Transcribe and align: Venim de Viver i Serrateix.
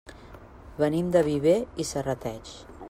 Venim 0.83 1.11
de 1.17 1.23
Viver 1.29 1.55
i 1.85 1.89
Serrateix. 1.93 2.59